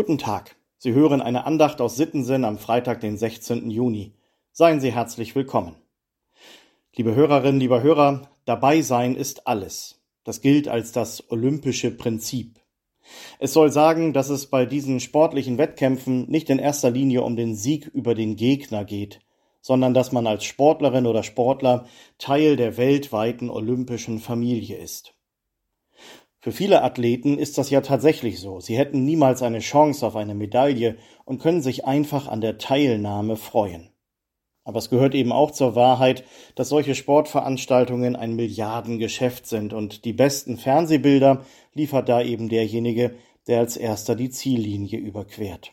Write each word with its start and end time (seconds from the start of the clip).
Guten 0.00 0.16
Tag. 0.16 0.56
Sie 0.78 0.94
hören 0.94 1.20
eine 1.20 1.44
Andacht 1.44 1.82
aus 1.82 1.96
Sittensen 1.96 2.46
am 2.46 2.56
Freitag, 2.56 3.02
den 3.02 3.18
16. 3.18 3.70
Juni. 3.70 4.14
Seien 4.50 4.80
Sie 4.80 4.92
herzlich 4.92 5.34
willkommen. 5.34 5.76
Liebe 6.96 7.14
Hörerinnen, 7.14 7.60
lieber 7.60 7.82
Hörer, 7.82 8.30
dabei 8.46 8.80
sein 8.80 9.14
ist 9.14 9.46
alles. 9.46 10.00
Das 10.24 10.40
gilt 10.40 10.68
als 10.68 10.92
das 10.92 11.30
olympische 11.30 11.90
Prinzip. 11.90 12.60
Es 13.40 13.52
soll 13.52 13.70
sagen, 13.70 14.14
dass 14.14 14.30
es 14.30 14.46
bei 14.46 14.64
diesen 14.64 15.00
sportlichen 15.00 15.58
Wettkämpfen 15.58 16.30
nicht 16.30 16.48
in 16.48 16.58
erster 16.58 16.90
Linie 16.90 17.20
um 17.20 17.36
den 17.36 17.54
Sieg 17.54 17.86
über 17.88 18.14
den 18.14 18.36
Gegner 18.36 18.86
geht, 18.86 19.20
sondern 19.60 19.92
dass 19.92 20.12
man 20.12 20.26
als 20.26 20.44
Sportlerin 20.44 21.06
oder 21.06 21.22
Sportler 21.22 21.84
Teil 22.16 22.56
der 22.56 22.78
weltweiten 22.78 23.50
olympischen 23.50 24.18
Familie 24.18 24.78
ist. 24.78 25.12
Für 26.42 26.52
viele 26.52 26.82
Athleten 26.82 27.36
ist 27.38 27.58
das 27.58 27.68
ja 27.68 27.82
tatsächlich 27.82 28.40
so. 28.40 28.60
Sie 28.60 28.78
hätten 28.78 29.04
niemals 29.04 29.42
eine 29.42 29.58
Chance 29.58 30.06
auf 30.06 30.16
eine 30.16 30.34
Medaille 30.34 30.96
und 31.26 31.38
können 31.38 31.60
sich 31.60 31.84
einfach 31.84 32.28
an 32.28 32.40
der 32.40 32.56
Teilnahme 32.56 33.36
freuen. 33.36 33.90
Aber 34.64 34.78
es 34.78 34.88
gehört 34.88 35.14
eben 35.14 35.32
auch 35.32 35.50
zur 35.50 35.74
Wahrheit, 35.74 36.24
dass 36.54 36.70
solche 36.70 36.94
Sportveranstaltungen 36.94 38.16
ein 38.16 38.36
Milliardengeschäft 38.36 39.46
sind 39.46 39.74
und 39.74 40.04
die 40.06 40.14
besten 40.14 40.56
Fernsehbilder 40.56 41.44
liefert 41.74 42.08
da 42.08 42.22
eben 42.22 42.48
derjenige, 42.48 43.16
der 43.46 43.60
als 43.60 43.76
erster 43.76 44.16
die 44.16 44.30
Ziellinie 44.30 44.98
überquert. 44.98 45.72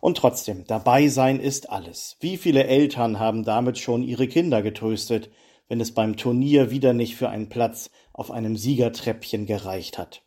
Und 0.00 0.16
trotzdem, 0.18 0.64
dabei 0.66 1.08
sein 1.08 1.40
ist 1.40 1.70
alles. 1.70 2.16
Wie 2.20 2.36
viele 2.36 2.64
Eltern 2.64 3.18
haben 3.18 3.44
damit 3.44 3.78
schon 3.78 4.02
ihre 4.02 4.28
Kinder 4.28 4.62
getröstet, 4.62 5.30
wenn 5.68 5.80
es 5.80 5.92
beim 5.92 6.16
Turnier 6.16 6.70
wieder 6.70 6.92
nicht 6.92 7.16
für 7.16 7.28
einen 7.28 7.48
Platz 7.48 7.90
auf 8.12 8.30
einem 8.30 8.56
Siegertreppchen 8.56 9.46
gereicht 9.46 9.98
hat. 9.98 10.22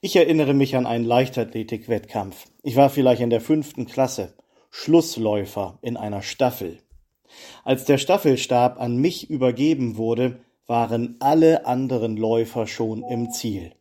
Ich 0.00 0.16
erinnere 0.16 0.54
mich 0.54 0.76
an 0.76 0.86
einen 0.86 1.04
Leichtathletik-Wettkampf. 1.04 2.46
Ich 2.62 2.76
war 2.76 2.90
vielleicht 2.90 3.22
in 3.22 3.30
der 3.30 3.40
fünften 3.40 3.86
Klasse, 3.86 4.34
Schlussläufer 4.70 5.78
in 5.82 5.96
einer 5.96 6.22
Staffel. 6.22 6.78
Als 7.64 7.84
der 7.84 7.98
Staffelstab 7.98 8.80
an 8.80 8.96
mich 8.96 9.30
übergeben 9.30 9.96
wurde, 9.96 10.40
waren 10.66 11.16
alle 11.20 11.66
anderen 11.66 12.16
Läufer 12.16 12.66
schon 12.66 13.02
im 13.02 13.30
Ziel. 13.30 13.72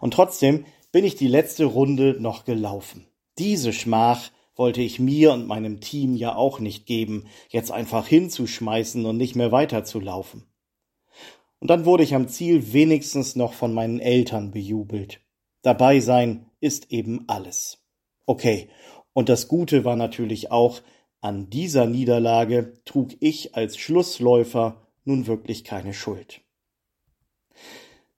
Und 0.00 0.14
trotzdem 0.14 0.64
bin 0.90 1.04
ich 1.04 1.16
die 1.16 1.28
letzte 1.28 1.64
Runde 1.64 2.16
noch 2.18 2.44
gelaufen. 2.44 3.06
Diese 3.38 3.72
Schmach 3.72 4.30
wollte 4.54 4.82
ich 4.82 4.98
mir 4.98 5.32
und 5.32 5.46
meinem 5.46 5.80
Team 5.80 6.14
ja 6.14 6.34
auch 6.34 6.60
nicht 6.60 6.86
geben, 6.86 7.26
jetzt 7.48 7.70
einfach 7.70 8.06
hinzuschmeißen 8.06 9.04
und 9.06 9.16
nicht 9.16 9.36
mehr 9.36 9.52
weiterzulaufen. 9.52 10.46
Und 11.58 11.68
dann 11.68 11.84
wurde 11.84 12.02
ich 12.02 12.14
am 12.14 12.28
Ziel 12.28 12.72
wenigstens 12.72 13.36
noch 13.36 13.52
von 13.54 13.72
meinen 13.72 14.00
Eltern 14.00 14.50
bejubelt. 14.50 15.20
Dabei 15.62 16.00
sein 16.00 16.50
ist 16.60 16.90
eben 16.90 17.24
alles. 17.28 17.78
Okay, 18.26 18.68
und 19.12 19.28
das 19.28 19.48
Gute 19.48 19.84
war 19.84 19.96
natürlich 19.96 20.50
auch, 20.50 20.80
an 21.20 21.50
dieser 21.50 21.86
Niederlage 21.86 22.82
trug 22.84 23.12
ich 23.20 23.54
als 23.54 23.76
Schlussläufer 23.76 24.88
nun 25.04 25.28
wirklich 25.28 25.62
keine 25.62 25.94
Schuld. 25.94 26.40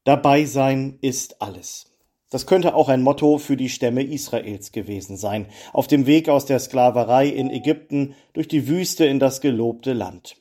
Dabei 0.05 0.47
sein 0.47 0.99
ist 1.01 1.43
alles. 1.43 1.94
Das 2.35 2.47
könnte 2.47 2.75
auch 2.75 2.89
ein 2.89 3.05
Motto 3.05 3.39
für 3.39 3.57
die 3.57 3.69
Stämme 3.69 4.03
Israels 4.03 4.73
gewesen 4.73 5.17
sein, 5.17 5.47
auf 5.73 5.87
dem 5.87 6.05
Weg 6.07 6.29
aus 6.29 6.47
der 6.47 6.59
Sklaverei 6.59 7.29
in 7.29 7.49
Ägypten 7.49 8.17
durch 8.33 8.49
die 8.49 8.67
Wüste 8.67 9.07
in 9.07 9.21
das 9.21 9.41
gelobte 9.41 9.93
Land. 9.93 10.35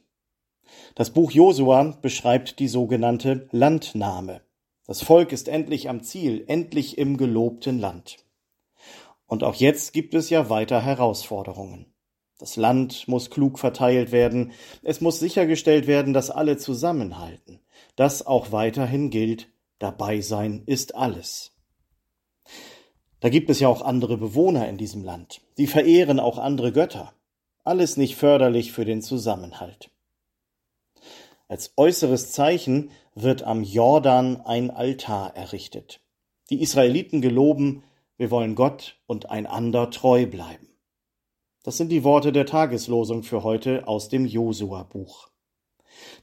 Das 0.95 1.11
Buch 1.11 1.29
Josua 1.29 1.95
beschreibt 2.01 2.57
die 2.57 2.67
sogenannte 2.67 3.47
Landnahme. 3.51 4.41
Das 4.87 5.03
Volk 5.03 5.31
ist 5.31 5.47
endlich 5.47 5.87
am 5.87 6.01
Ziel, 6.01 6.43
endlich 6.47 6.97
im 6.97 7.15
gelobten 7.15 7.77
Land. 7.77 8.17
Und 9.27 9.43
auch 9.43 9.53
jetzt 9.53 9.93
gibt 9.93 10.15
es 10.15 10.31
ja 10.31 10.49
weiter 10.49 10.81
Herausforderungen. 10.81 11.93
Das 12.39 12.55
Land 12.55 13.07
muss 13.07 13.29
klug 13.29 13.59
verteilt 13.59 14.11
werden, 14.11 14.53
es 14.81 14.99
muss 14.99 15.19
sichergestellt 15.19 15.85
werden, 15.85 16.13
dass 16.13 16.31
alle 16.31 16.57
zusammenhalten. 16.57 17.59
Das 17.95 18.25
auch 18.25 18.51
weiterhin 18.51 19.11
gilt, 19.11 19.49
dabei 19.77 20.21
sein 20.21 20.63
ist 20.65 20.95
alles. 20.95 21.53
Da 23.23 23.29
gibt 23.29 23.49
es 23.49 23.61
ja 23.61 23.69
auch 23.69 23.81
andere 23.81 24.17
Bewohner 24.17 24.67
in 24.67 24.75
diesem 24.75 25.01
Land. 25.01 25.39
Die 25.57 25.65
verehren 25.65 26.19
auch 26.19 26.37
andere 26.37 26.73
Götter. 26.73 27.13
Alles 27.63 27.95
nicht 27.95 28.17
förderlich 28.17 28.73
für 28.73 28.83
den 28.83 29.01
Zusammenhalt. 29.01 29.89
Als 31.47 31.71
äußeres 31.77 32.33
Zeichen 32.33 32.91
wird 33.15 33.43
am 33.43 33.63
Jordan 33.63 34.41
ein 34.41 34.71
Altar 34.71 35.37
errichtet. 35.37 36.01
Die 36.49 36.61
Israeliten 36.61 37.21
geloben, 37.21 37.83
wir 38.17 38.29
wollen 38.29 38.55
Gott 38.55 38.97
und 39.07 39.29
einander 39.29 39.89
treu 39.89 40.25
bleiben. 40.25 40.67
Das 41.63 41.77
sind 41.77 41.93
die 41.93 42.03
Worte 42.03 42.33
der 42.33 42.45
Tageslosung 42.45 43.23
für 43.23 43.41
heute 43.41 43.87
aus 43.87 44.09
dem 44.09 44.25
Josua-Buch. 44.25 45.29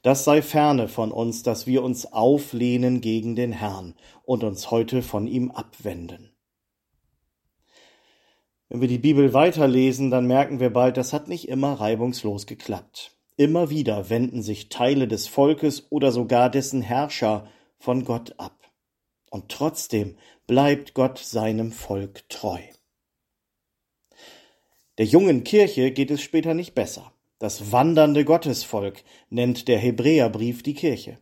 Das 0.03 0.25
sei 0.25 0.43
ferne 0.43 0.87
von 0.87 1.12
uns, 1.12 1.43
dass 1.44 1.66
wir 1.66 1.83
uns 1.83 2.12
auflehnen 2.12 3.00
gegen 3.00 3.37
den 3.37 3.53
Herrn 3.53 3.94
und 4.22 4.44
uns 4.44 4.71
heute 4.71 5.00
von 5.00 5.27
ihm 5.27 5.50
abwenden. 5.50 6.30
Wenn 8.71 8.81
wir 8.81 8.89
die 8.89 8.99
Bibel 8.99 9.35
weiterlesen, 9.35 10.13
dann 10.13 10.29
merken 10.29 10.61
wir 10.61 10.71
bald, 10.71 10.97
das 10.97 11.13
hat 11.13 11.27
nicht 11.27 11.49
immer 11.49 11.73
reibungslos 11.73 12.47
geklappt. 12.47 13.17
Immer 13.37 13.69
wieder 13.69 14.11
wenden 14.11 14.43
sich 14.43 14.69
Teile 14.69 15.09
des 15.09 15.27
Volkes 15.27 15.89
oder 15.91 16.13
sogar 16.13 16.51
dessen 16.51 16.81
Herrscher 16.81 17.49
von 17.79 18.05
Gott 18.05 18.35
ab. 18.39 18.71
Und 19.29 19.49
trotzdem 19.49 20.17
bleibt 20.47 20.95
Gott 20.95 21.19
seinem 21.19 21.73
Volk 21.73 22.29
treu. 22.29 22.61
Der 24.99 25.07
jungen 25.07 25.43
Kirche 25.43 25.91
geht 25.91 26.13
es 26.13 26.23
später 26.23 26.55
nicht 26.55 26.75
besser. 26.75 27.13
Das 27.41 27.73
wandernde 27.73 28.25
Gottesvolk 28.25 29.03
nennt 29.31 29.67
der 29.67 29.79
Hebräerbrief 29.79 30.63
die 30.63 30.75
Kirche. 30.75 31.19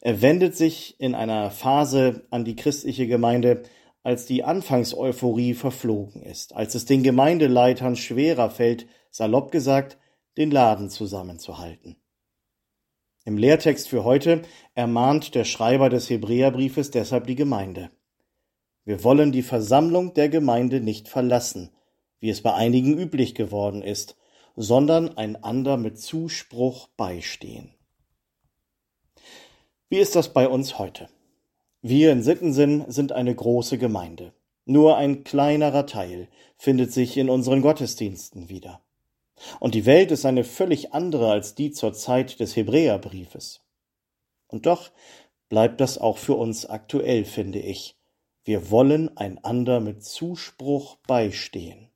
Er 0.00 0.22
wendet 0.22 0.56
sich 0.56 0.98
in 0.98 1.14
einer 1.14 1.50
Phase 1.50 2.26
an 2.30 2.46
die 2.46 2.56
christliche 2.56 3.06
Gemeinde, 3.06 3.64
als 4.08 4.24
die 4.24 4.42
Anfangseuphorie 4.42 5.52
verflogen 5.52 6.22
ist, 6.22 6.56
als 6.56 6.74
es 6.74 6.86
den 6.86 7.02
Gemeindeleitern 7.02 7.94
schwerer 7.94 8.48
fällt, 8.48 8.86
salopp 9.10 9.52
gesagt, 9.52 9.98
den 10.38 10.50
Laden 10.50 10.88
zusammenzuhalten. 10.88 11.96
Im 13.26 13.36
Lehrtext 13.36 13.86
für 13.86 14.04
heute 14.04 14.40
ermahnt 14.74 15.34
der 15.34 15.44
Schreiber 15.44 15.90
des 15.90 16.08
Hebräerbriefes 16.08 16.90
deshalb 16.90 17.26
die 17.26 17.34
Gemeinde. 17.34 17.90
Wir 18.86 19.04
wollen 19.04 19.30
die 19.30 19.42
Versammlung 19.42 20.14
der 20.14 20.30
Gemeinde 20.30 20.80
nicht 20.80 21.06
verlassen, 21.06 21.68
wie 22.18 22.30
es 22.30 22.40
bei 22.40 22.54
einigen 22.54 22.96
üblich 22.96 23.34
geworden 23.34 23.82
ist, 23.82 24.16
sondern 24.56 25.18
einander 25.18 25.76
mit 25.76 26.00
Zuspruch 26.00 26.88
beistehen. 26.96 27.74
Wie 29.90 29.98
ist 29.98 30.16
das 30.16 30.32
bei 30.32 30.48
uns 30.48 30.78
heute? 30.78 31.10
Wir 31.82 32.10
in 32.10 32.22
Sittensinn 32.22 32.84
sind 32.88 33.12
eine 33.12 33.32
große 33.32 33.78
Gemeinde. 33.78 34.32
Nur 34.64 34.96
ein 34.96 35.22
kleinerer 35.22 35.86
Teil 35.86 36.28
findet 36.56 36.92
sich 36.92 37.16
in 37.16 37.30
unseren 37.30 37.62
Gottesdiensten 37.62 38.48
wieder. 38.48 38.82
Und 39.60 39.74
die 39.74 39.86
Welt 39.86 40.10
ist 40.10 40.26
eine 40.26 40.42
völlig 40.42 40.92
andere 40.92 41.30
als 41.30 41.54
die 41.54 41.70
zur 41.70 41.92
Zeit 41.92 42.40
des 42.40 42.56
Hebräerbriefes. 42.56 43.60
Und 44.48 44.66
doch 44.66 44.90
bleibt 45.48 45.80
das 45.80 45.98
auch 45.98 46.18
für 46.18 46.34
uns 46.34 46.66
aktuell, 46.66 47.24
finde 47.24 47.60
ich. 47.60 47.96
Wir 48.42 48.70
wollen 48.70 49.16
einander 49.16 49.78
mit 49.78 50.02
Zuspruch 50.02 50.96
beistehen. 51.06 51.90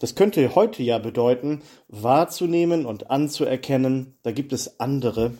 Das 0.00 0.14
könnte 0.14 0.54
heute 0.54 0.82
ja 0.82 0.98
bedeuten, 0.98 1.62
wahrzunehmen 1.88 2.84
und 2.84 3.10
anzuerkennen, 3.10 4.18
da 4.22 4.32
gibt 4.32 4.52
es 4.52 4.80
andere, 4.80 5.38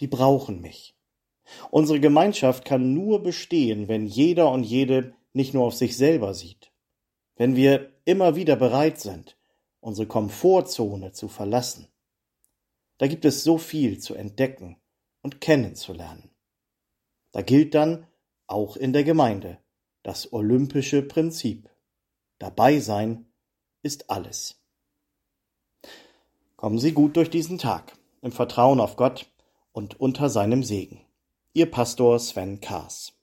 die 0.00 0.06
brauchen 0.06 0.60
mich. 0.60 0.95
Unsere 1.70 2.00
Gemeinschaft 2.00 2.64
kann 2.64 2.94
nur 2.94 3.22
bestehen, 3.22 3.88
wenn 3.88 4.06
jeder 4.06 4.50
und 4.50 4.64
jede 4.64 5.14
nicht 5.32 5.54
nur 5.54 5.64
auf 5.64 5.74
sich 5.74 5.96
selber 5.96 6.34
sieht. 6.34 6.72
Wenn 7.36 7.56
wir 7.56 7.92
immer 8.04 8.36
wieder 8.36 8.56
bereit 8.56 8.98
sind, 9.00 9.36
unsere 9.80 10.08
Komfortzone 10.08 11.12
zu 11.12 11.28
verlassen. 11.28 11.88
Da 12.98 13.06
gibt 13.06 13.24
es 13.24 13.44
so 13.44 13.58
viel 13.58 13.98
zu 13.98 14.14
entdecken 14.14 14.76
und 15.22 15.40
kennenzulernen. 15.40 16.30
Da 17.32 17.42
gilt 17.42 17.74
dann, 17.74 18.06
auch 18.46 18.76
in 18.76 18.92
der 18.92 19.04
Gemeinde, 19.04 19.58
das 20.02 20.32
olympische 20.32 21.02
Prinzip. 21.02 21.68
Dabei 22.38 22.80
sein 22.80 23.26
ist 23.82 24.08
alles. 24.08 24.60
Kommen 26.56 26.78
Sie 26.78 26.92
gut 26.92 27.16
durch 27.16 27.28
diesen 27.28 27.58
Tag, 27.58 27.96
im 28.22 28.32
Vertrauen 28.32 28.80
auf 28.80 28.96
Gott 28.96 29.30
und 29.72 30.00
unter 30.00 30.30
seinem 30.30 30.62
Segen. 30.62 31.05
Ihr 31.56 31.70
Pastor 31.70 32.18
Sven 32.18 32.60
Kaas. 32.60 33.15